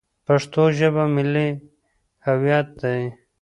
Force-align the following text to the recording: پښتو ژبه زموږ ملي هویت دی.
پښتو 0.27 0.63
ژبه 0.77 1.03
زموږ 1.05 1.09
ملي 1.15 1.47
هویت 2.25 2.67
دی. 2.81 3.01